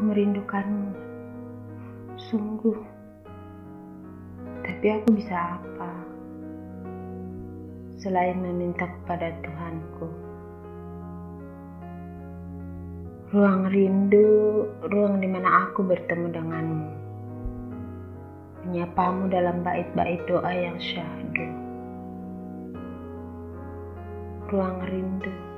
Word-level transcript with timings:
merindukanmu. 0.00 0.94
Sungguh. 2.16 2.78
Tapi 4.62 4.86
aku 4.88 5.12
bisa 5.12 5.58
apa? 5.58 5.92
Selain 8.00 8.40
meminta 8.40 8.88
kepada 8.88 9.34
Tuhanku. 9.44 10.08
Ruang 13.36 13.68
rindu, 13.68 14.64
ruang 14.88 15.20
di 15.20 15.28
mana 15.28 15.68
aku 15.68 15.84
bertemu 15.84 16.26
denganmu. 16.32 16.90
Menyapamu 18.64 19.28
dalam 19.28 19.60
bait-bait 19.60 20.22
doa 20.24 20.52
yang 20.54 20.78
syahdu. 20.78 21.48
Ruang 24.48 24.80
rindu 24.86 25.52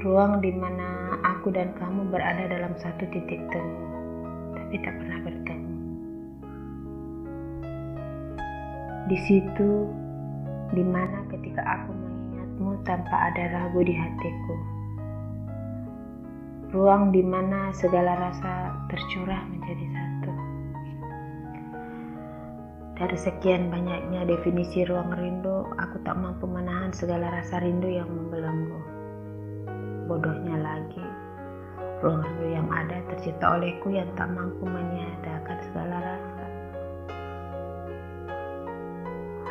ruang 0.00 0.40
di 0.40 0.48
mana 0.56 1.20
aku 1.40 1.56
dan 1.56 1.72
kamu 1.80 2.12
berada 2.12 2.52
dalam 2.52 2.76
satu 2.76 3.08
titik 3.08 3.40
temu, 3.48 3.80
tapi 4.52 4.76
tak 4.84 4.92
pernah 4.92 5.18
bertemu. 5.24 5.72
Di 9.08 9.18
situ, 9.24 9.88
di 10.76 10.84
mana 10.84 11.24
ketika 11.32 11.64
aku 11.64 11.96
mengingatmu 11.96 12.84
tanpa 12.84 13.32
ada 13.32 13.56
ragu 13.56 13.80
di 13.80 13.96
hatiku, 13.96 14.56
ruang 16.76 17.08
di 17.08 17.24
mana 17.24 17.72
segala 17.72 18.20
rasa 18.20 18.76
tercurah 18.92 19.40
menjadi 19.48 19.86
satu. 19.96 20.32
Dari 23.00 23.16
sekian 23.16 23.72
banyaknya 23.72 24.28
definisi 24.28 24.84
ruang 24.84 25.08
rindu, 25.16 25.72
aku 25.80 26.04
tak 26.04 26.20
mampu 26.20 26.44
menahan 26.44 26.92
segala 26.92 27.32
rasa 27.32 27.64
rindu 27.64 27.88
yang 27.88 28.12
membelenggu 28.12 29.00
bodohnya 30.10 30.58
lagi, 30.58 30.99
rindu 32.00 32.46
yang 32.48 32.64
ada 32.72 32.96
tercipta 33.12 33.60
olehku 33.60 33.92
yang 33.92 34.08
tak 34.16 34.32
mampu 34.32 34.64
meniadakan 34.64 35.58
segala 35.68 35.96
rasa. 36.00 36.46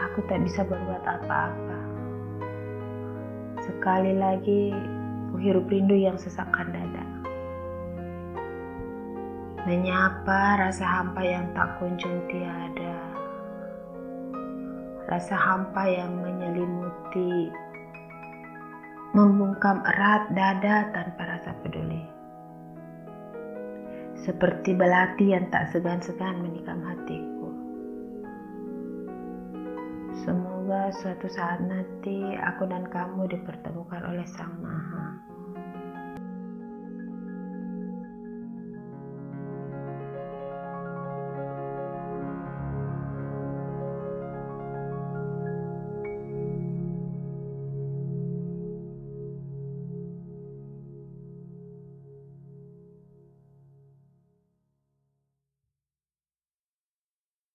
Aku 0.09 0.25
tak 0.25 0.41
bisa 0.41 0.65
berbuat 0.65 1.05
apa-apa. 1.05 1.79
Sekali 3.61 4.17
lagi, 4.17 4.73
ku 5.29 5.37
hirup 5.37 5.69
rindu 5.69 5.93
yang 5.93 6.17
sesakkan 6.17 6.73
dada. 6.73 7.05
Menyapa 9.69 10.57
rasa 10.57 10.81
hampa 10.81 11.21
yang 11.21 11.45
tak 11.53 11.77
kunjung 11.77 12.25
tiada. 12.33 12.97
Rasa 15.05 15.37
hampa 15.37 15.85
yang 15.85 16.17
menyelimuti 16.17 17.53
membungkam 19.13 19.85
erat 19.85 20.33
dada 20.33 20.89
tanpa. 20.97 21.28
Seperti 24.19 24.75
belati 24.75 25.31
yang 25.31 25.47
tak 25.47 25.71
segan-segan 25.71 26.43
menikam 26.43 26.83
hatiku. 26.83 27.47
Semoga 30.27 30.91
suatu 30.91 31.31
saat 31.31 31.63
nanti 31.63 32.35
aku 32.35 32.67
dan 32.67 32.85
kamu 32.91 33.31
dipertemukan 33.31 34.03
oleh 34.03 34.27
Sang 34.27 34.59
Maha. 34.59 35.38